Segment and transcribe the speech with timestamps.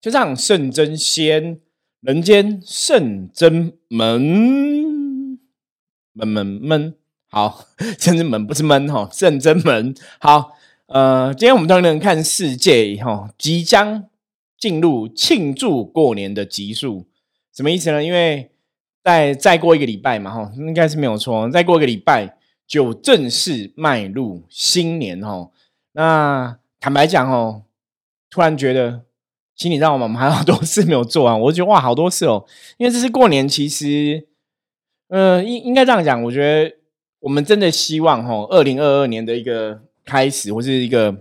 [0.00, 1.60] 就这样，圣真仙，
[2.00, 5.38] 人间圣真门，
[6.14, 6.94] 门门门，
[7.28, 7.66] 好，
[8.00, 10.52] 圣真门不是闷哈，圣真门，好，
[10.86, 14.04] 呃，今天我们当然看世界哈，即将
[14.56, 17.06] 进入庆祝过年的集数，
[17.54, 18.02] 什么意思呢？
[18.02, 18.50] 因为
[19.04, 25.50] 再再过一个礼拜嘛，哈，应该是没有错，再过一个礼拜就正式迈入新年哈。
[25.92, 27.64] 那坦白讲哦，
[28.30, 29.02] 突然觉得。
[29.60, 30.04] 心里知道吗？
[30.04, 32.42] 我们还有好多事没有做完，我就觉得哇，好多事哦。
[32.78, 34.26] 因为这是过年，其实，
[35.08, 36.22] 呃，应应该这样讲。
[36.22, 36.74] 我觉得
[37.18, 41.14] 我们真的希望哈，二零二二年的一个开始，或是一个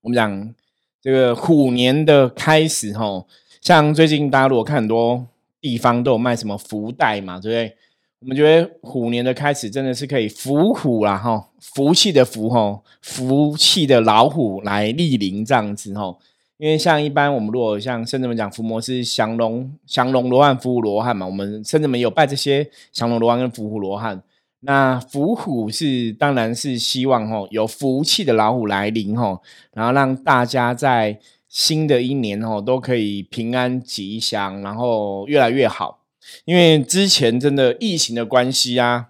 [0.00, 0.54] 我们讲
[1.02, 3.26] 这个虎年的开始哈。
[3.60, 5.26] 像最近大家如果看很多
[5.60, 7.76] 地方都有卖什么福袋嘛，对不对？
[8.20, 16.16] 我们觉得虎年的开始真的是可以福虎啦哈，福气的福哈，福气的老虎来莅临这样子哈。
[16.56, 24.22] 因为像一般我们如果像甚至们讲伏魔是降龙降龙罗汉伏虎罗汉嘛，我们甚至们有拜这些降龙罗汉跟伏虎罗汉。
[24.60, 36.04] 那伏虎是当然是希望吼有福气的老虎来临吼，然后让大家在新的一年吼都可以平安吉祥，然后越来越好。
[36.44, 39.08] 因为之前真的疫情的关系啊，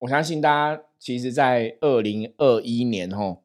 [0.00, 3.43] 我相信大家其实在二零二一年吼。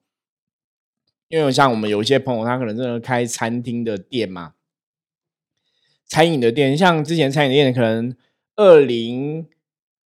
[1.30, 4.54] 因为像我们有一些朋友，他可能真的开餐厅的店嘛，
[6.08, 8.16] 餐饮的店，像之前餐饮店可能
[8.56, 9.46] 二零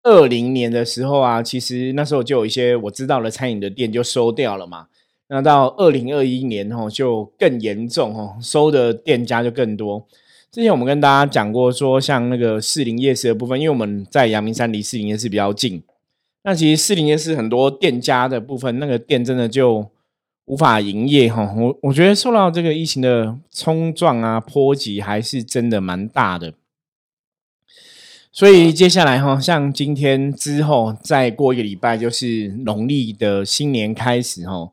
[0.02, 4.88] 二零年的时候啊，其实那时候就有一些我知道的餐饮的店就收掉了嘛。
[5.28, 10.04] 那到二零二一年哦，就更严重哦，收的店家就更多。
[10.50, 15.84] 之前我们跟大家讲过，说像那个士林夜市的部分，因为我们在阳明山离士林夜市比较近，
[16.42, 19.91] 那其实士林夜市很多店家的部分，那个店真的就。
[20.52, 26.52] 无法营业哈，我我觉得受到这个疫情的冲撞啊波及还是真的蛮大的，
[28.30, 34.70] 所以接下来哈，像今天之后再过一个礼拜就是农历的新年开始哈，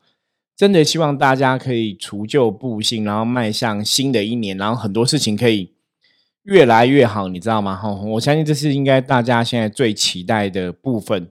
[0.54, 5.72] 真的希望大家可以除旧布新，然后迈向新的一年，然后很多事情可以
[6.44, 7.78] 越来越好，你知道吗？
[7.78, 11.30] 哈，我相信这是应该大家现在最期待的部分。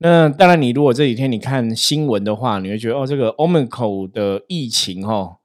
[0.00, 5.38] 那当然，你如果这几天你看新闻的话，你会觉得哦，这个 Omicron 的疫情哦，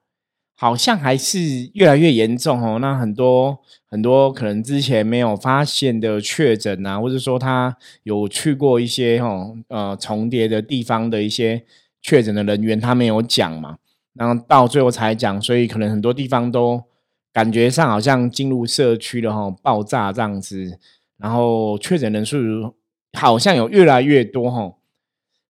[0.56, 2.78] 好像还是越来越严重哦。
[2.80, 3.58] 那很多
[3.90, 11.64] 很多可能之前没有发现的确诊啊，或者说他有去过一些哦呃重叠的地方的一些
[12.00, 13.78] 确诊的人员，他没有讲嘛，
[14.14, 16.84] 然后到最后才讲，所以可能很多地方都
[17.34, 20.78] 感觉上好像进入社区了哈，爆炸这样子，
[21.18, 22.75] 然后确诊人数。
[23.13, 24.74] 好像有越来越多哈，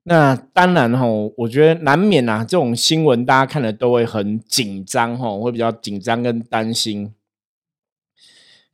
[0.04, 1.06] 那当然哈，
[1.38, 7.14] 我觉得难免啊，这种新闻大家看了都会很紧张哈，会比较紧张跟担心。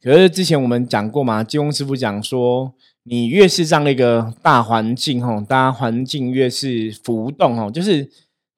[0.01, 2.73] 可是之前我们讲过嘛，金庸师傅讲说，
[3.03, 8.09] 你越是这样的一个大环境哈，大家环境越是浮动哈，就是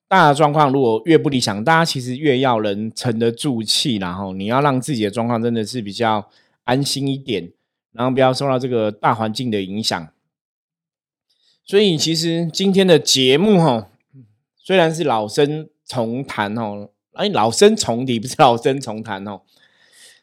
[0.08, 6.30] 大的状况如果越不理想，大家其实越要能沉得住气，然后你要让自己的状况真的是比较
[6.64, 7.52] 安心一点，
[7.91, 10.08] 然后不要受到这个大环境的影响。
[11.72, 13.88] 所以其实今天的节目哈，
[14.58, 19.40] 虽然是老生重谈哦，哎，老生重提不是老生重谈哦，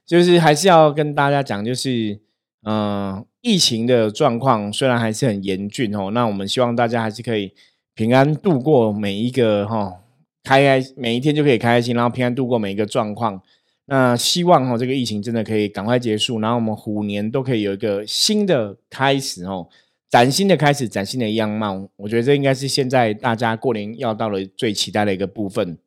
[0.04, 2.20] 就是还是要跟大家讲，就是
[2.64, 7.54] 嗯，疫情的状况虽然还是很严峻哦，那我们希望大家还是可以
[7.94, 10.02] 平安度过每一个哈，
[10.44, 13.40] 开开每一天就可以开开心，然后平安度过每一个状况。
[13.86, 19.66] 那希望哈，这个疫情真的可以赶快结束，然后我们虎年都可以有一个新的开始哦。
[20.08, 25.78] 崭新的开始，崭新的样貌，我觉得这应该是现在大家过年要到了最期待的一个部分。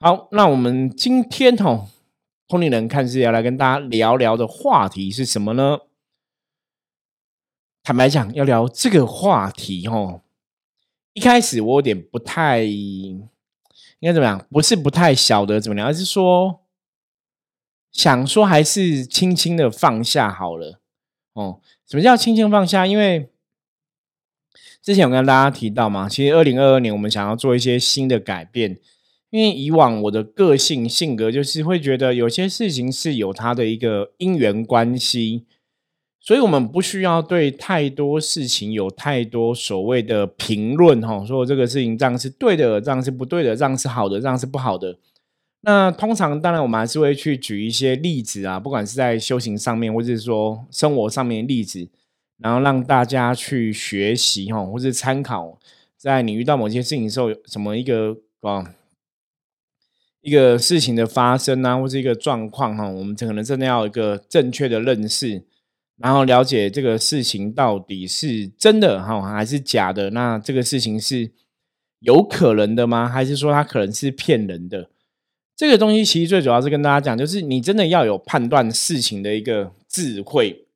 [0.00, 1.88] 好，那我们今天哦，
[2.46, 5.78] 通灵人看是要来跟大家聊聊的话题是什么呢？
[7.82, 10.20] 坦白讲，要聊这个话题哦，
[11.14, 13.28] 一开始我有点不太应
[14.02, 16.60] 该怎么样，不是不太晓得怎么聊，而是说
[17.90, 20.80] 想说还是轻轻的放下好了
[21.32, 21.62] 哦。
[21.86, 22.86] 什么叫轻轻放下？
[22.86, 23.30] 因为
[24.80, 28.78] 之前有跟大家提到嘛，其实二零二二年我们想要做一些新的改变，
[29.30, 35.44] 因为以往我的个性性格就是会觉得有些事情是有它的一个因缘关系，
[36.20, 44.96] 所以我们不需要对太多事情有太多所谓的评论哈，说这个事情这样是对的，这样是不对的，这样是好的，这样是不好的。
[45.62, 51.88] 那通常当然我们还是会去举一些例子啊，不管是在修行上面，或者是说生活上面的例子。
[52.40, 55.58] 然后让大家去学习哈，或是参考，
[55.96, 58.74] 在你遇到某些事情的时候，什么一个啊，
[60.20, 65.42] 一个事情的发生啊，或是一个状况哈，我们可能真的要一个正确的认识，
[65.96, 70.10] 然后了解这个事情到底是真的哈还是假的。
[70.10, 71.32] 那这个事情是
[71.98, 73.08] 有可能的吗？
[73.08, 74.90] 还是说它可能是骗人的？
[75.56, 80.67] 这个东西其实最主要是跟大家讲，就是你真的要有判断事情的一个智慧。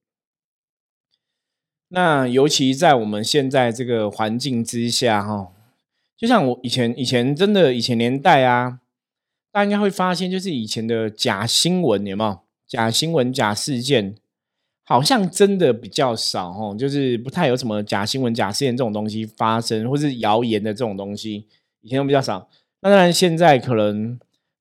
[1.93, 5.53] 那尤其在我们现在这个环境之下哈，
[6.17, 8.81] 就像我以前以前真的以前年代啊。
[9.55, 14.15] 大家应该会发现，就是以前的假新闻，有没有假新闻、假事件，
[14.83, 21.47] 好像真的比较少哦，就是不太有什么假新闻、假事件这种东西发生，或是谣言的这种东西，
[21.83, 22.49] 以前都比较少。
[22.81, 24.19] 那当然，现在可能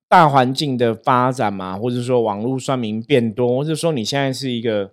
[0.10, 4.92] 大环境的发展嘛，或者说网络算命变多，或者说你现在是一个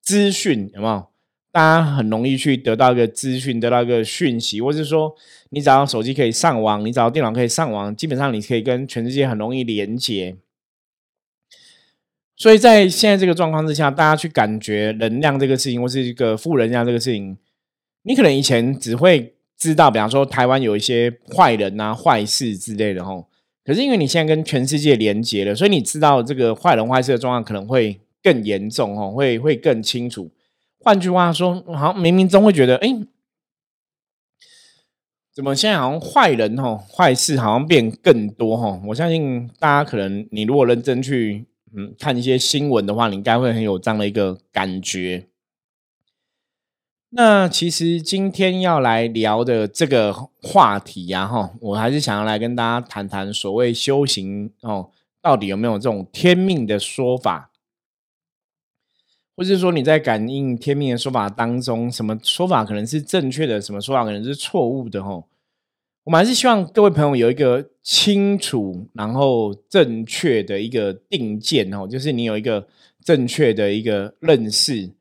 [0.00, 1.11] 资讯，有没有？
[1.52, 5.14] 大家很容易去得到一个资讯，得到一个讯息，或是说
[5.50, 10.34] 你只要手机可以上网，你只要电脑可以上网，基本上你可以跟全世界很容易连接。
[12.34, 17.36] 所以在现在这个状况之下，大家去感觉能量这个事情，或是一个负能量这个事情，
[18.04, 23.28] 你可能以前只会知道，比方说台湾有一些坏人啊、坏事之类的吼。
[23.62, 30.30] 可是因为你现在跟全世界连接了，所以你知道这个坏人坏事的状况可能会更严重哦，会会更清楚。
[30.82, 32.88] 换句话说，好像冥冥中会觉得，哎，
[35.32, 38.80] 怎么现在好像坏人哈，坏事好像变更多哈？
[38.88, 45.28] 我相信大家可能，你如果认真去嗯看一些新闻的话，你应该会很有这样的一个感觉。
[47.10, 50.12] 那其实今天要来聊的这个
[50.42, 54.90] 话题呀，哈，我还是想要来跟大家谈谈所谓修行哦，
[55.20, 57.51] 到底有没有这种天命的说法？
[59.42, 65.02] 或是说你在感应天命的说法当中，什么说法可能是正确的，什么说法可能是错误的？
[65.02, 65.26] 吼，
[66.04, 72.68] 我们还是希望各位朋友有一个清楚，然后正确的一个定见，哦，就是你有一个
[73.04, 74.92] 正确的一个认识，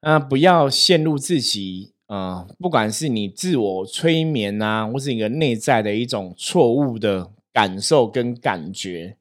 [0.00, 9.16] 啊，不要陷入自己，啊，不管是你自我催眠啊，或是一个内在的一种错误的感受跟感觉。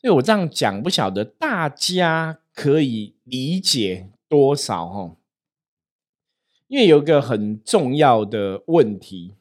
[0.00, 2.40] 所以我这样讲，不晓得大家。
[2.54, 4.86] 可以理解多少？
[4.86, 5.16] 哈，
[6.68, 9.36] 因为有一个很重要的问题，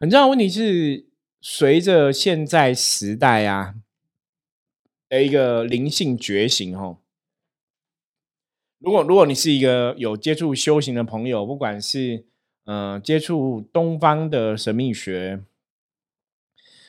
[0.00, 1.04] 很重要的问题是，
[1.42, 3.74] 随着现在时代啊
[5.06, 6.98] 的一个灵性觉醒，哈，
[8.78, 12.24] 如果如果你是一个有接触修行的朋友，不管是
[12.64, 15.44] 嗯接触东方的神秘学，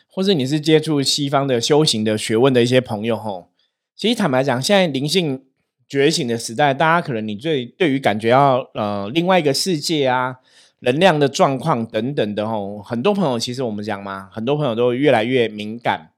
[0.07, 3.49] 或者你是接触西方的修行的学问的一些朋友，哈。
[3.95, 5.45] 其实坦白讲，现在灵性
[5.87, 10.39] 觉醒的时代，大家可能你最对于感觉要呃另外一个世界啊，
[10.81, 16.11] 能量的状况等等的吼，很多朋友其实我们讲嘛，很多朋友都越来越敏感。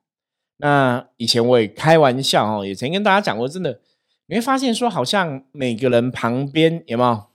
[0.58, 3.80] 那以前我也开玩笑哦，也曾经跟大家讲过，真的
[4.26, 7.26] 你会发现说，好像每个人旁边有没有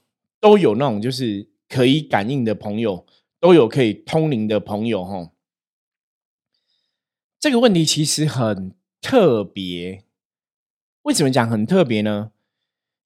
[0.41, 3.05] 都有那种就是可以感应的朋友，
[3.39, 5.29] 都有可以通灵的朋友吼。
[7.39, 10.03] 这个问题其实很特别。
[11.03, 12.31] 为什么讲很特别呢？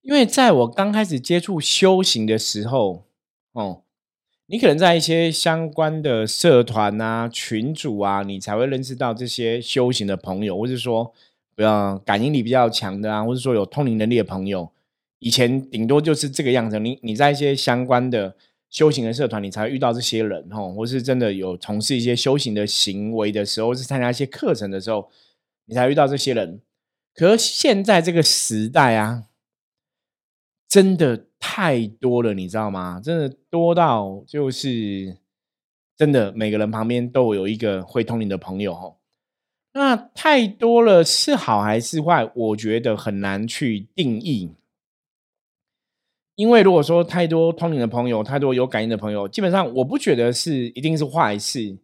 [0.02, 3.04] 因为在我刚开始接触修行的时候，
[3.54, 3.82] 哦，
[4.46, 11.12] 你可能在一些相关的社团啊、群组啊，你才会认识到这些修行的朋友，或者说，
[11.56, 14.72] 不要感应力比较强的啊，或者说有通灵能力的朋友。
[15.20, 18.36] 以前顶多就是这个样子，你你在一些相关的
[18.70, 25.10] 修行的社团，你才会遇到这些人，哦，或是真的有从事一些修行的行为的时候，或是参加一些课程的时候，
[25.66, 26.62] 你才遇到这些人。
[27.20, 29.24] 可是现在这个时代啊，
[30.70, 33.02] 真的太多了，你知道吗？
[33.04, 35.18] 真的多到就是
[35.98, 38.98] 真的每个人旁边都有一个会通灵的朋友哦。
[39.74, 42.32] 那太多了是好还是坏？
[42.36, 44.54] 我觉得很难去定义。
[46.36, 51.80] 因为如果说太多通灵的朋友，太多有感应的朋友，基本上我不觉得是一定是坏事。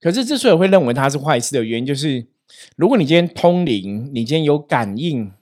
[0.00, 2.26] 可是之所以会认为它是坏事的原因，就是。
[2.76, 5.32] 如果你今天通灵，你今天有感应，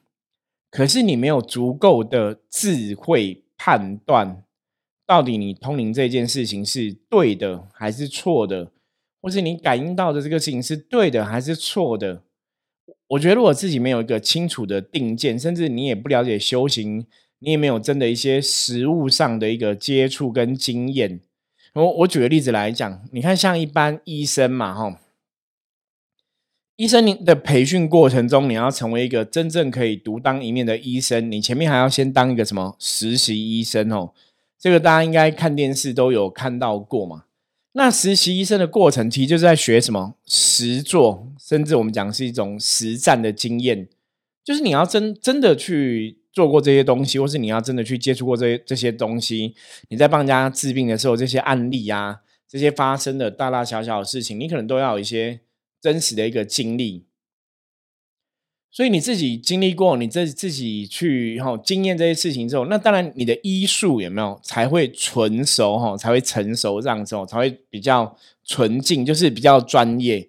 [0.71, 4.42] 可是你没有足够的智慧判断，
[5.07, 8.71] 到底你通灵这件事情是对的还是错的，
[9.21, 12.23] 或是你感应到的这个事情是对的还是错的？
[13.09, 17.04] 我觉得如果自己没有一个清楚的定见，甚至你也不了解修行，
[17.40, 21.21] 你也没有真的一些实物上的一个接触跟经验。
[21.75, 25.00] 我我举个例子来讲，你看像一般医生嘛，哈。
[26.80, 34.12] 医生，你的培训过程中，你要成为一个真正可以独当一面的医生，你前面还要先当一个什么实习医生哦？
[34.58, 37.25] 这个大家应该看电视都有看到过嘛。
[37.72, 43.87] 那实习医生的过程，其实就是在学什么实做，甚至我们讲是一种实战的经验，
[44.42, 49.54] 就是你要真真的去做过这些东西，或是你要真的去接触过这些这些东西，
[49.90, 55.40] 你在帮人家治病的时候，这些案例啊，这些发生的大大小小的事情，你可能都要有一些
[55.80, 57.06] 真实的一个经历。
[58.72, 70.28] 所以你自己经历过，你自自己去哈经验这些事情之后，那当然你的医术有没有才会纯熟哈，才会成熟这样子，才会比较纯净，就是比较专业，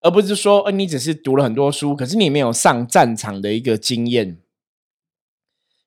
[0.00, 4.38] 而不是说，呃，你只是读了很多书，可是你没有上战场的一个经验。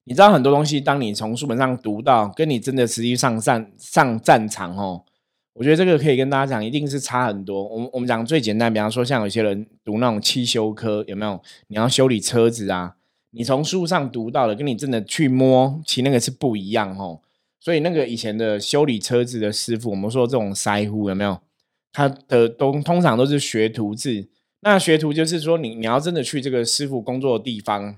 [0.04, 5.04] 你知道很多东西，当你从书本上读到，跟你真的实际上战上战场哦。
[5.56, 7.64] 我觉得这个可以跟大家讲，一定是差很多。
[7.64, 11.42] 我们我们讲最简单，比方说像有些人读那种汽修科，有没有？
[11.68, 12.98] 你要修理车子啊，
[13.32, 17.22] 你从书上读到的，跟你真的去摸，其实那个是不一样哦。
[17.62, 21.40] 所以那个以前的修理车子的师傅，我们说这种腮乎有没有？
[21.94, 24.28] 他的都通常都是学徒制。
[24.60, 27.98] 那学徒就是说，你你要真的去这个师傅工作的地方，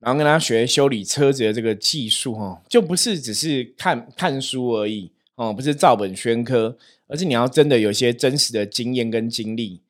[0.00, 5.12] 然后跟他学修理车子的这个技术哦，就不是只是看看书而已。
[5.36, 6.76] 哦，不是照本宣科，
[7.08, 9.82] 而是你要真的有一些真实的经验跟经历。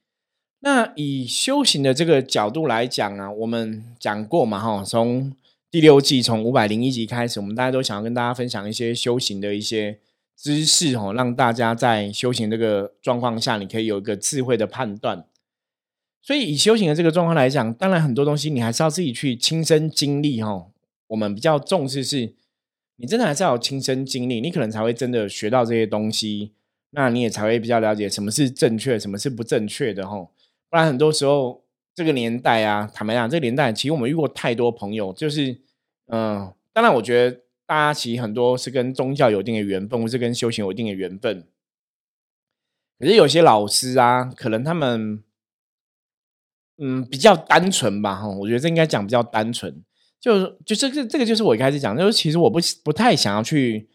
[0.59, 5.33] 那以修行的这个角度来讲啊，我们讲过嘛，哈，从
[5.71, 10.01] 第六季从五百零一集开始，我们大家都想要跟大家分享一些修行的一些
[10.37, 15.27] 知识，哦，让大家在修行这个状况下，你可以有一个智慧的判断。
[16.21, 20.67] 所以以修行的这个状况来讲，当然很多东西你还是要自己去亲身经历，哈。
[21.07, 22.35] 我们比较重视是。
[22.97, 26.53] 你真的还是要亲身经历，你可能才会真的学到这些东西，
[26.91, 30.31] 那你也才会比较了解什么是正确，什么是不正确的吼。
[30.71, 31.63] 不然很多时候
[31.95, 35.61] 这个年代啊，坦白讲，这个年代其实我们遇过太多朋友，就是
[36.07, 41.47] 嗯，当然我觉得大家其实很多是跟宗教有一定的缘分，或是跟修行有一定的缘分。
[42.99, 45.23] 可是有些老师啊，可能他们
[46.79, 49.85] 嗯比较单纯吧，哈，我觉得这应该讲比较单纯。
[50.21, 53.89] 就是就这个这个就是我一开始讲，就是其实我不不太想要去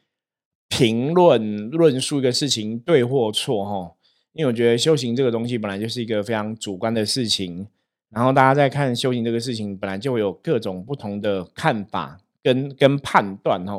[0.69, 3.95] 评论论述一个事情对或错哈，
[4.33, 7.67] 因为我觉得修行这个东西本来就是一个非常主观的事情，
[8.09, 13.73] 然后大家在看修行这个事情，本来就会有各种不同的看法跟跟判断哈，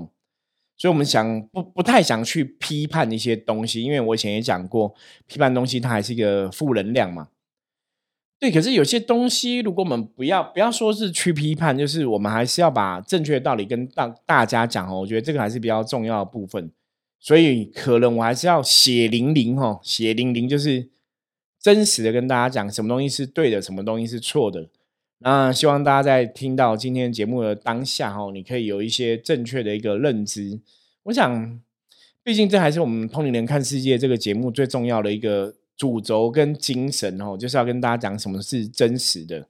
[0.77, 4.95] 所以我们想不不太想去批判一些东西，因为我以前也讲过，
[5.27, 7.29] 批判东西它还是一个负能量嘛。
[8.43, 14.99] 对，可是有些东西，如果我们不要不要说是去批判，就是我们还是要把正确的道理跟大大家讲哦。
[14.99, 16.69] 我觉得这个还是比较重要的部分，
[17.21, 20.89] 所以可能我还是要血淋淋哦，血淋淋就是
[21.61, 24.69] 真实的跟大家讲什么东西是对的，什么东西是错的。
[25.21, 30.59] 那希望大家在听到今天节目的当下哦，你可以有一些正确的一个认知。
[31.05, 31.61] 我想，
[32.25, 35.55] 毕竟这还是我们《通灵人看世界》这个节目最重要的一个。
[35.83, 39.49] 主轴跟精神哦，就是要跟大家讲什么是真实的。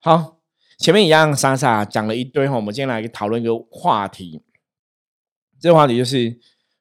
[0.00, 0.40] 好，
[0.76, 4.42] 前面一样莎莎讲了一堆哈，我们今天来讨论一个话题。
[5.60, 6.36] 这个话题就是，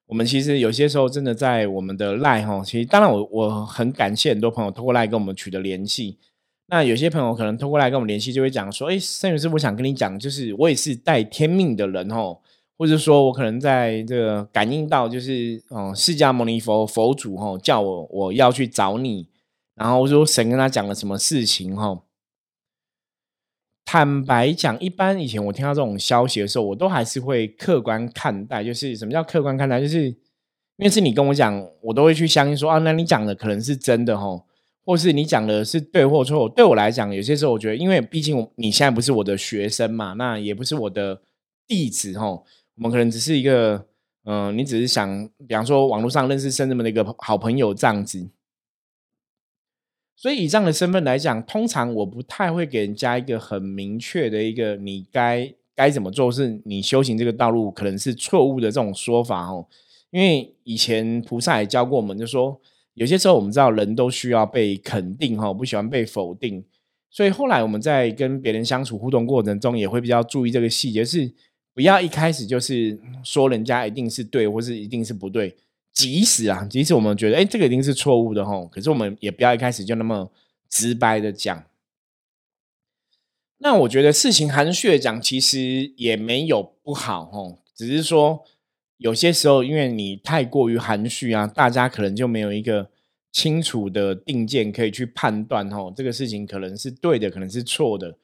[0.08, 6.18] 我们其实有些时候真的在我们的赖哈，其实当然我我很感谢很多朋友通过赖跟我们取得联系。
[6.66, 12.40] 那有些朋友可能通过来跟我们联系，就会讲说：“哎，圣元师傅想跟你讲，就是我也是带天命的人哦。”
[12.78, 19.28] 或者说我可能在这个感应到，就是哦，释迦牟尼佛佛祖哈叫我我要去找你，
[19.74, 22.04] 然后说神跟他讲了什么事情哈。
[23.84, 28.64] 坦白讲，一般以前我听到这种消息的时候，我都还是会客观看待。
[28.64, 29.80] 就是什么叫客观看待？
[29.80, 34.44] 就是因为是你跟我讲，我都会去相信说啊，那你讲的可能是真的哈，
[34.86, 36.50] 或是你讲的是对或错。
[36.50, 41.22] 对我来讲，有些时候我觉得，因为毕竟你现在不是我的学生嘛，那也不是我的
[41.66, 42.46] 弟子吼。
[42.78, 43.88] 我们可能只是一个，
[44.24, 48.30] 嗯，你只是想，比方说网络上认识甚至们的一个好朋友这样子，
[50.16, 59.68] 所以以这样的身份来讲，通常我不太会给人家一个很明确的一个你该该怎么做，是你修行这个道路可能是错误的这种说法哦。
[60.12, 62.62] 因为以前菩萨也教过我们，就说
[62.94, 66.64] 有些时候我们知道人都需要被肯定哈，不喜欢被否定，
[67.10, 71.34] 所以后来我们在跟别人相处互动过程中，也会比较注意这个细节是。
[71.78, 75.56] 不要一开始就是说人家一定是对，或是一定是不对。
[75.94, 80.32] 即使啊，即使我们觉得哎，这个一定是错误的吼，可是我们也不要一开始就那么
[80.68, 81.66] 直白的讲。
[83.60, 88.44] 那我觉得事情含蓄的讲，其实也没有不好吼，只是说
[88.98, 92.90] 有些时候因为你太过于含蓄啊，大家可能就没有一个
[93.32, 98.18] 清楚的定见可以去判断吼，这个事情可能是对的，可能是错的。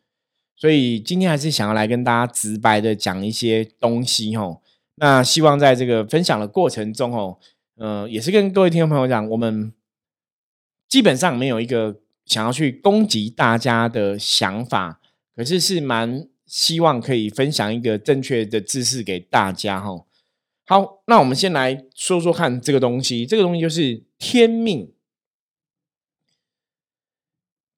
[0.55, 4.61] 所以今天还是想要来跟大家直白的讲一些东西吼，
[4.95, 7.37] 那希望在这个分享的过程中哦，
[7.75, 9.73] 呃，也是跟各位听众朋友讲，我们
[10.87, 15.01] 基本上没有一个想要去攻击大家的想法，
[15.35, 20.05] 可是是蛮希望可以分享一个正确的知识给大家哈。
[20.65, 24.91] 好，那我们先来说说看这个东西，这个东西就是天命。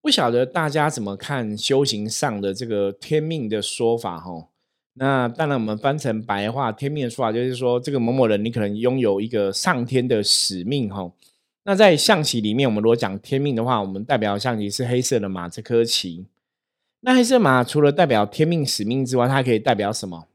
[0.05, 4.49] 不晓得大家怎么看修行上的这个天命的说法哈？
[4.93, 11.11] 那当然，我们翻成白话，天命的说法就是说，这个某某人你可能拥有一个上天的使命哈。
[11.63, 16.27] 那在象棋里面，我们如果讲天命的话，我们代表象棋是黑色的马这颗棋。
[16.99, 20.27] 那黑色马除了代表天命使命之外，它可以代表什么？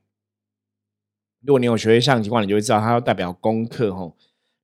[1.47, 4.12] 如果你有学会象棋卦，你就会知道它要代表功课哈。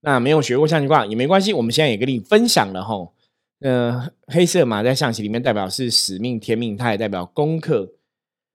[0.00, 3.12] 那没有学过象棋卦也没关系，我们现在也跟你分享了哈。
[3.60, 7.94] 呃，黑色马在象棋里面代表是使命、天命，它也代表功课。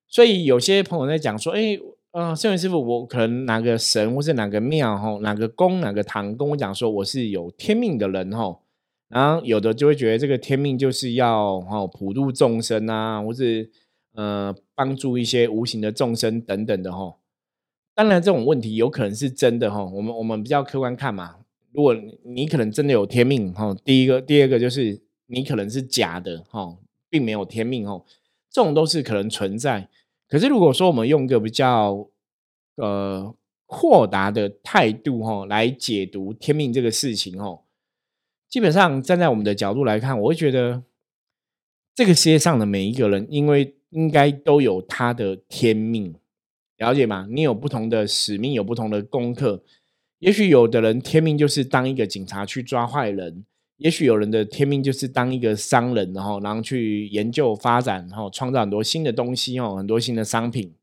[0.07, 1.79] 所以有些朋友在讲说：“哎，
[2.11, 8.61] 啊，圣元师傅，我可能哪个神或是哪个庙吼，哪个宫、哪个堂跟我讲说我是有天命的人吼。”
[9.09, 13.69] 然后有的就会觉得这个天命就是要哦普度众生啊，或是
[14.13, 17.17] 呃帮助一些无形的众生等等的吼。
[17.93, 19.83] 当然，这种问题有可能是真的哈。
[19.83, 21.37] 我们我们比较客观看嘛。
[21.73, 26.77] 如果你可能真的有天命哈，第一个、第二个就是你可能是假的哈，
[27.09, 28.03] 并没有天命哦，
[28.49, 29.87] 这种都是可能存在。
[30.27, 32.09] 可是如果说我们用一个比较
[32.75, 33.33] 呃
[33.65, 37.61] 豁达的态度哈来解读天命这个事情哦，
[38.49, 40.83] 基本上站在我们的角度来看，我会觉得
[41.95, 46.13] 这个世界上的每一个人，因为应该都有他的天命，
[46.77, 47.27] 了解吗？
[47.29, 49.63] 你有不同的使命，有不同的功课。
[50.21, 53.43] 也许有的人天命就是当一个警察去抓坏人，
[53.77, 60.75] 也许有人的天命就是当一个商人，然后然后去研究发展，然后创造很多新的东西哦，很多新的商品。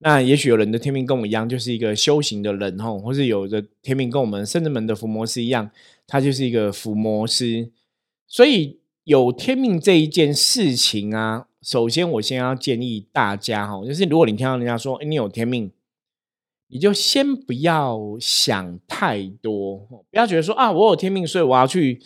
[0.00, 5.70] 那也许有人的天命跟我一样，就是一个修行的人哦，或是有的天命跟我们圣人门的伏魔师一样，
[6.06, 7.70] 他就是一个伏魔师。
[8.28, 15.72] 所以有天命这一件事情啊，首先我先要建议大家哈，就是如果你听到人家说哎你有天命。
[16.72, 19.76] 你就先不要想太多，
[20.08, 22.00] 不要觉得说啊，我有天命，所以我要去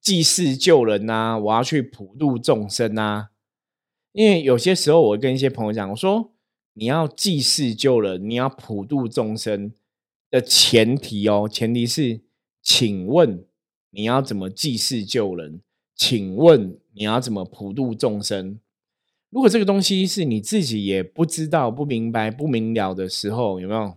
[0.00, 3.28] 济世救人呐，我要去普度众生呐。
[4.12, 6.32] 因为有些时候，我会跟一些朋友讲，我说
[6.74, 9.72] 你要济世救人，你要普度众生
[10.30, 12.22] 的前提哦，前提是，
[12.60, 13.44] 请问
[13.90, 15.60] 你要怎么济世救人？
[15.94, 18.58] 请问你要怎么普度众生？
[19.30, 23.96] 如果这个东西是你自己也不知道、不明白、不明了的时候，有没有？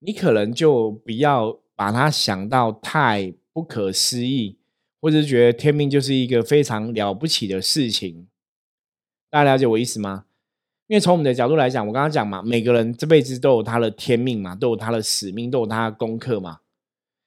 [0.00, 4.56] 你可能就不要把它想到太不可思议，
[5.00, 8.26] 或者是觉得天命就是一个非常了不起的事情。
[9.30, 10.24] 大家了解我意思吗？
[10.86, 16.60] 因为从我们的角度来讲，我刚刚讲嘛，每个人这辈子都有他的天命嘛，都有他的使命，都有他的功课嘛。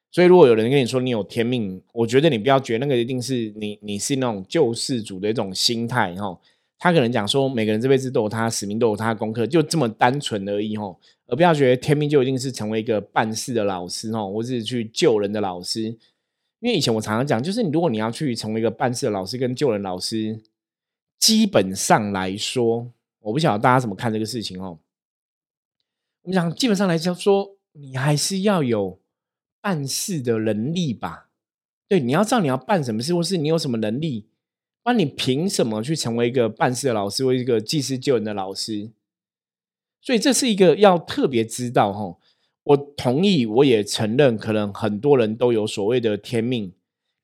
[0.10, 6.38] 所以，如果有人跟你说你有天命，我觉得你不要觉得那个一定是你，你是那种救世主的一种心态哈。
[6.84, 11.00] 他可能讲说，每个人这辈子都有他使命，都有他的功课，就这么单纯而已吼。
[11.28, 15.84] 而不要觉得天命就一定是成为一个办事的老师吼，或是去救人的老师。
[15.84, 20.41] 因为以前我常常讲，就是如果你要去成为一个办事的老师跟救人老师，
[21.20, 24.80] 基本上来说，我不晓得大家怎么看这个事情哦。
[26.24, 29.00] 我们讲基本上来讲说，你还是要有
[29.62, 31.30] 办事的能力吧？
[31.88, 34.31] 对，你要知道你要办什么事，或是你有什么能力。
[34.84, 38.89] 那你凭什么去成为一个办事的老师，或一个济世救人的老师？
[40.02, 42.17] 所以这是一个要特别知道哈。
[42.63, 46.74] 我同意，我也承认，可能很多人都有所谓的天命。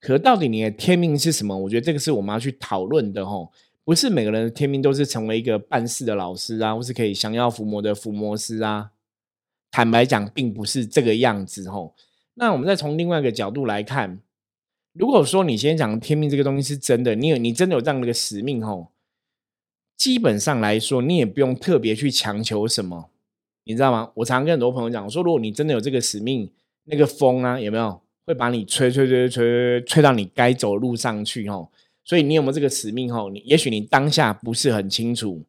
[0.00, 1.58] 可到底你的天命是什么？
[1.58, 3.48] 我觉得这个是我们要去讨论的哈。
[3.84, 8.90] 不是每个人的天命都是成为一个办事的老师啊，或是可以降妖伏魔的伏魔师啊。
[9.72, 11.92] 坦白讲，并不是这个样子哈。
[12.34, 14.20] 那我们再从另外一个角度来看。
[14.98, 18.88] 如果说你先讲天命这个东西是真的，你有你真的有这样的一个使命吼，
[19.96, 23.08] 基本上来说，你也不用特别去强求什么，
[23.62, 24.10] 你知道吗？
[24.16, 26.50] 我常跟很多朋友讲，我说如果你真的有这个使命，
[26.86, 31.70] 那个风啊有没有会把你吹吹吹吹吹到你该走的路上去吼？
[32.02, 33.30] 所以你有没有这个使命吼？
[33.30, 35.44] 你也许你当下不是很清楚，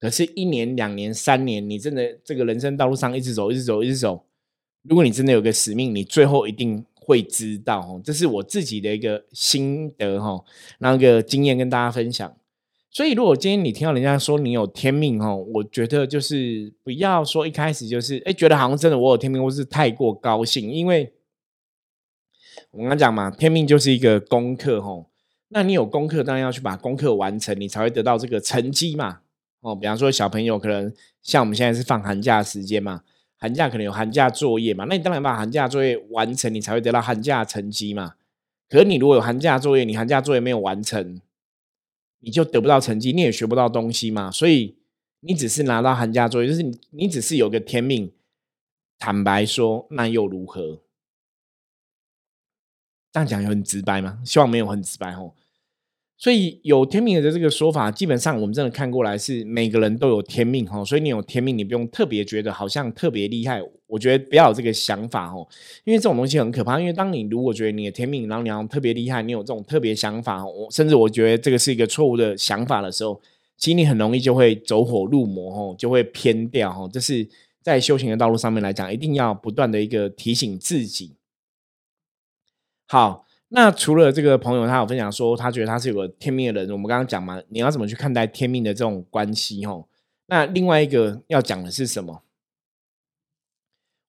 [0.00, 4.24] 可是一年、两年、三年，你真的这个人生道路上一直走、一直走、一直走，
[4.82, 6.84] 如果你真的有个使命，你最后一定。
[7.08, 10.44] 会知道哈，这是我自己的一个心得哈，
[10.80, 12.36] 那个经验跟大家分享。
[12.90, 21.14] 所以，如果今天你听到人家说你有天命哦，我觉得就是不要说一开始就是哎，觉得好像真的我有天命，或是太过高兴，因为
[22.72, 25.06] 我刚讲嘛，天命就是一个功课哈。
[25.48, 29.20] 那你有功课，当然要去把功课完成，你才会得到这个成绩嘛。
[29.62, 30.92] 哦，比方说小朋友可能
[31.22, 33.00] 像我们现在是放寒假时间嘛。
[33.38, 38.14] 寒假可能有寒假作业嘛，那你当然把寒假作业完成，你才会得到寒假成绩嘛。
[38.68, 41.20] 可是你如果有寒假作业，你寒假作业没有完成，
[42.18, 44.30] 你就得不到成绩，你也学不到东西嘛。
[44.30, 44.76] 所以
[45.20, 48.12] 你只是拿到寒假作业，就是你你只是有个天命。
[48.98, 50.80] 坦白说，那又如何？
[53.12, 54.20] 这样讲有很直白吗？
[54.24, 55.32] 希望没有很直白哦。
[56.20, 60.84] 所以有天命的这个说法，基本上我们真的看过来是每个人都有天命哈。
[60.84, 63.62] 所以你有天命，你不用特别觉得好像特别厉害。
[63.86, 65.46] 我觉得不要有这个想法哦，
[65.84, 66.80] 因为这种东西很可怕。
[66.80, 73.20] 因为当你如果觉得你的天命，然后你要特别厉害，你有这种特别想法，我甚至我觉得这个是一个错误的想法的时候，
[73.56, 76.90] 其实你很容易就会走火入魔哦，就会偏掉哦。
[76.92, 77.26] 这是
[77.62, 81.14] 在修行的道路上面来讲，一定要不断的一个提醒自己。
[82.88, 83.27] 好。
[83.50, 86.70] 那除了这个朋友，他有分享说，他觉得他是有个天命的人。
[86.70, 89.64] 我们刚刚讲嘛，你要怎么去看待天命的这种关系？
[89.64, 89.88] 吼，
[90.26, 92.22] 那另外一个要讲的是什么？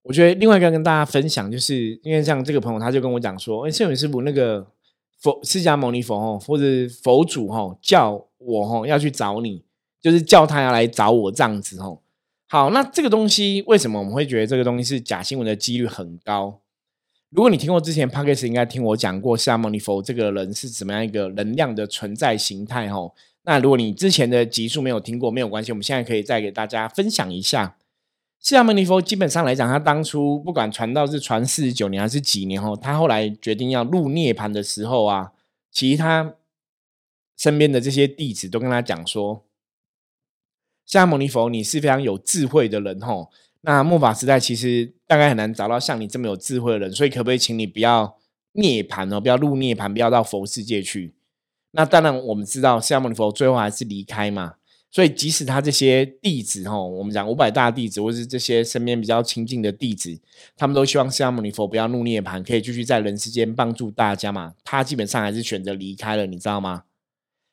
[0.04, 4.68] 我觉得另外一个跟大家分享，就是因为像这个朋友，他就跟我讲说，哎，圣元师傅那个
[5.20, 6.64] 佛释迦牟尼佛吼，或者
[7.02, 9.64] 佛祖吼，叫我吼要去找你，
[10.02, 12.02] 就是叫他要来找我这样子吼。
[12.48, 16.60] 好，那这个东西为什么我们会觉得这个东西是假新闻的几率很高？
[17.30, 23.12] 如果你听过之前 p o d c a s 应该听我讲过释迦牟尼佛这个人是怎么样一个能量的存在形态哈。
[23.44, 27.78] 那如果你之前的集数没有听过，没有关系，我们现在可以再给大家分享一下。
[28.42, 35.34] 释迦牟尼佛基本上来讲，他当初不管传道是传四十九年还是几年后，他后来决定要入涅盘的时候啊，
[35.72, 36.36] 其他
[37.38, 39.44] 身边的这些弟子都跟他讲说
[40.88, 43.30] ：“释迦牟尼佛，你是非常有智慧的人吼。”
[43.62, 48.18] 那末法时代其实大概很难找到像你这么有智慧的人，所以可不可以请你不要
[48.54, 51.14] 涅槃哦，不要入涅槃，不要到佛世界去？
[51.72, 54.56] 那当然，我们知道释迦牟尼佛最后还是离开嘛，
[54.90, 60.20] 所以即使他这些弟子哦，我们讲五百大弟子，或是这些身边比较亲近的弟子，
[60.58, 64.56] 他们都希望释迦牟尼佛不要入涅槃，可以继续在人世间帮助大家嘛。
[64.64, 66.86] 他基本上还是选择离开了，你知道吗？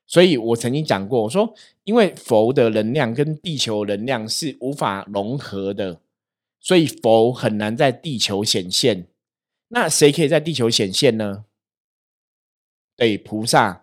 [0.07, 6.01] 所以我曾经讲过，我说，因为佛的能量跟地球能量是无法融合的，
[6.61, 9.09] 所以佛很难在地球显现。
[9.69, 11.45] 那谁可以在地球显现呢？
[12.97, 13.83] 对，菩萨。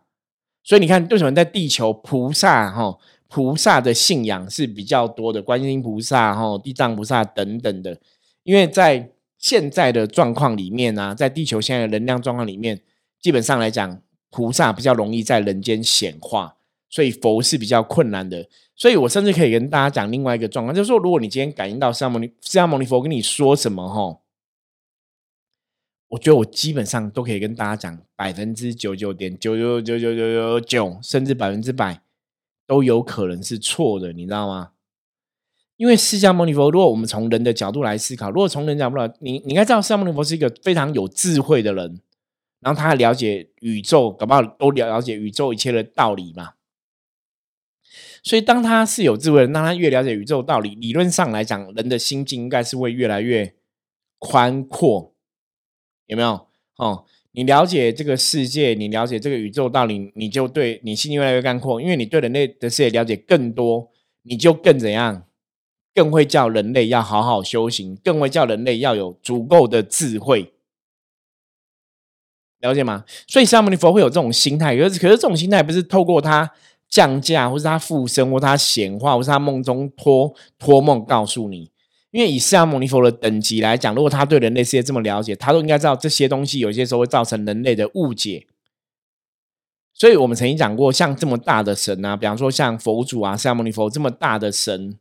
[0.63, 7.99] 所以你看，为什么在地球菩萨哈，菩萨的信仰是比较多的，观音菩萨哈、地藏菩萨等等的。
[8.43, 12.79] 因为在现在的状况里面呢，在地球现在的能量状况里面，
[13.19, 14.01] 基本上来讲。
[14.33, 16.55] 菩萨比较容易在人间显化，
[16.89, 18.49] 所以佛是比较困难的。
[18.75, 24.19] 所以我甚至可以跟大家讲另外一个状况，就是说，如果你今天感应到释迦牟尼释迦牟尼佛跟你说什么，哈，
[26.07, 32.01] 我觉得我基本上都可以跟大家讲，百分之九九点九九九九九九九，甚至百分之百
[32.65, 34.71] 都有可能是错的，你知道吗？
[35.77, 41.99] 因为释迦牟尼佛，如果我们从人的角度来思考，如果从人角度来，你你应该知道，释迦牟尼佛是一个非常有智慧的人。
[42.63, 46.53] 然后他还了解宇宙，搞不好都了了解宇宙一切的道理嘛。
[48.23, 53.53] 所以当他是有智慧的，那他越了解宇宙道理，理论上来讲，人的心境应该是会越来越
[54.17, 55.13] 宽阔，
[56.05, 56.47] 有没有？
[56.77, 65.25] 哦，你了解这个世界，你了解这个宇宙道理，你就对你心境越来越宽阔，因为你对人类的世界了解更多，你就更怎样？
[65.93, 70.52] 更会叫人类要好好修行，更会叫人类要有足够的智慧。
[72.63, 73.03] 了解吗？
[73.27, 76.49] 所以释迦牟尼佛会有这种心态，可是可是这种心态不是透过他
[76.87, 81.69] 降价，或是他附身，或他显化，或是他梦中托托梦告诉你。
[82.11, 88.47] 因为以释迦牟尼佛的等级来讲，如果他对人类世界这么了解，他都应该知道这些东西有些时候会造成人类的误解。
[89.93, 94.97] 所以我们曾经讲过，像这么大的神啊，比方说像佛祖啊、释迦牟尼佛这么大的神，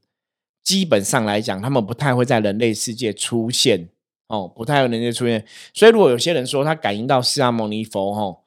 [0.65, 3.91] 基本上来讲，他们不太会在人类世界出现。
[4.33, 8.41] 哦，不太有能力出现，所以如果有些人说他感应到释迦牟尼佛，哈，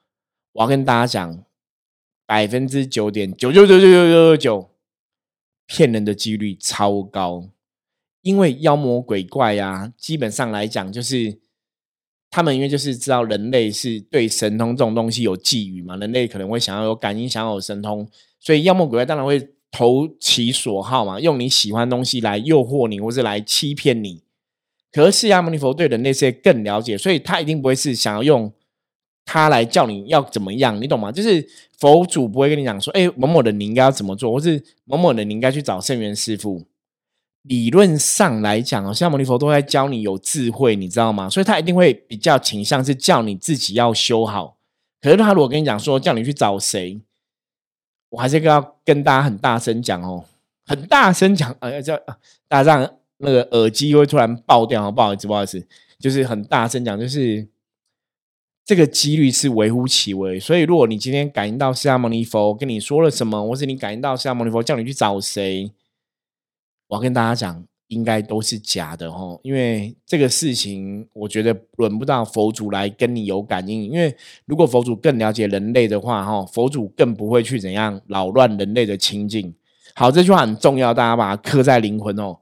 [0.54, 1.44] 我要跟大家讲，
[2.26, 4.70] 百分之九点九九九九九九九
[5.68, 7.50] 骗人的几率超高，
[8.24, 11.38] 因为妖魔鬼怪呀，基本上来讲就是
[12.32, 24.25] 他们因为就是知道人类是对神通这种东西有觊觎嘛，人类可能会想要有感应，想要有神通，所以妖魔鬼怪当然会投其所好嘛，用你喜欢东西来诱惑你，或是来欺骗你。
[24.96, 28.50] 可是释迦牟尼佛对人类世界更了解，所以他一定不会是想要用
[29.26, 31.12] 他来叫你要怎么样，你懂吗？
[31.12, 31.46] 就是
[31.78, 36.64] 佛祖不会跟你讲说，哎，某某人你应该要怎么做，或是某某人你应该去找圣元师傅。
[37.42, 41.30] 理论上来讲哦，释迦牟尼佛都在教你有智慧，你知道吗？
[41.30, 44.56] 所以他一定会比较倾向是叫你自己要修好。
[45.02, 47.02] 可是他如果跟你讲说叫你去找谁，
[48.12, 50.24] 我还是要跟大家很大声讲哦，
[50.66, 51.98] 很大声讲，呃，叫
[52.48, 52.94] 大家这样。
[53.18, 55.66] 那个耳机会突然爆掉，不好意思，不好意思，
[56.00, 57.48] 就是很大声讲，就是
[58.66, 60.40] 这个几率是微乎其微。
[60.40, 65.72] 所以，如果你今天感应到释迦牟尼佛跟你说了什么，或是你感应到释迦牟尼佛叫你去找谁，
[66.88, 67.66] 我要跟大家讲。
[67.90, 73.84] 应该都是假的哈，因为这个事情，我觉得轮不到佛祖来跟你有感应。
[73.84, 74.14] 因为
[74.46, 79.54] 如果佛祖更了解人类的话，哈，佛祖更不会去怎样扰乱人类的清净。
[79.94, 82.36] 好，这句话很重要，大家把它刻在灵魂哦。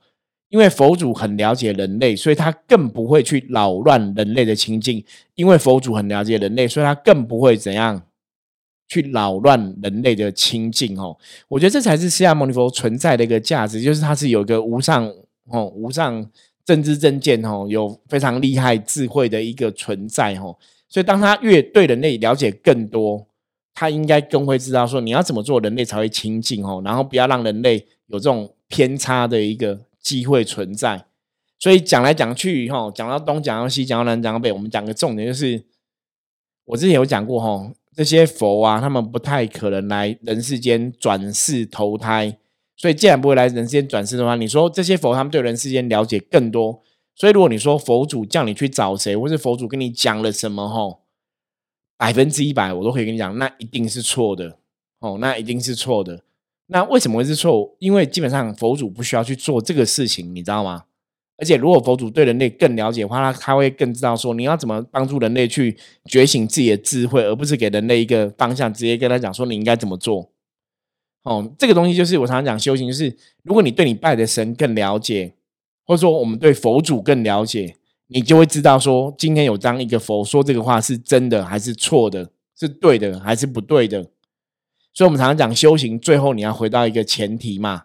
[0.53, 5.03] 因为佛祖很了解人类，所以他更不会去扰乱人类的清净。
[5.33, 8.03] 因为佛祖很了解人类，所以他更不会怎样。
[8.87, 15.11] 去扰乱人类的清净哦，我觉得这才是释迦牟尼佛存在的一个价值，就是他是有一个无上。
[15.49, 16.25] 哦，无上
[16.63, 20.55] 政治正见哦，有非常厉害智慧的一个存在哦，
[20.87, 23.27] 所以当他越对人类了解更多，
[23.73, 31.07] 他应该更会知道说你要怎么做人类才会清净哦，然后不要让人类有这种偏差的一个机会存在。
[31.57, 35.63] 所以讲来讲去哈，讲到东，讲到西，讲到南，讲到北，我们讲个重点就是，
[36.65, 42.37] 我之前有讲过哈，这些佛啊，他们不太可能来人世间转世投胎。
[42.75, 46.81] 所以，既然不会来人世间转世的话，你说这些佛他们对人世间了解更多。
[47.15, 51.03] 所以，如果你说佛祖叫你去找谁，或是佛祖跟你讲了什么，吼，
[51.95, 54.57] 百分之一百我都可以跟你讲，那一定是错的，
[54.99, 56.23] 哦，那一定是错的。
[56.67, 57.76] 那为什么会是错误？
[57.80, 60.84] 因为基本上佛祖不需要去做这个事情，你知道吗？
[61.36, 70.30] 而且，如果佛祖对人类更了解的话，他他会更知道说你要怎么帮助人类去觉醒自己的智慧，而不是给人类一个方向，直接跟他讲说你应该怎么做。
[71.23, 75.34] 哦，这个东西就是我常常讲修行，就是如果你对你拜的神更了解，
[75.86, 77.76] 或者说我们对佛祖更了解，
[78.08, 84.06] 你就会知道说今天有当一个佛说这个话是真的还是错的，是对的还是不对的。
[84.93, 87.84] 所以，我们常常讲修行，最后你要回到一个前提嘛，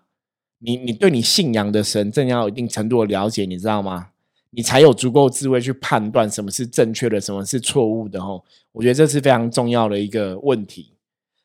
[0.58, 4.08] 你你对你信仰的神正要有一定程度的了解，你知道吗？
[4.50, 8.18] 你才有足够智慧去判断什么是正确的，什么是错误的。
[8.18, 8.42] 吼，
[8.72, 10.92] 我觉得这是非常重要的一个问题。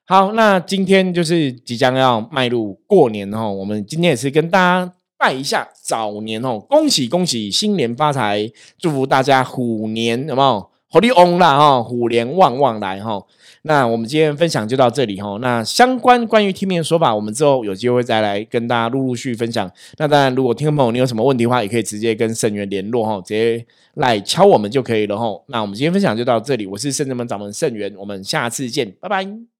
[0.06, 13.22] 好，那今天就是即将要迈入过年哦，我们今天也是跟大家拜一下早年哦，恭喜恭喜，新年发财，祝福大家虎年有没有虎力旺啦哈，虎年旺旺来哈。
[13.66, 15.38] 那我们今天分享就到这里哈。
[15.42, 19.72] 那相关关于听面说法，我们之后有机会再来跟大家陆陆续分享。
[19.98, 25.26] 那当然，如果听众朋友你有什么问题的话，也可以直接跟圣元联络哈，直接来敲我们就可以了哈。
[25.48, 29.53] 那我们今天分享就到这里，我是圣人门掌门圣元，我们下次见，拜拜。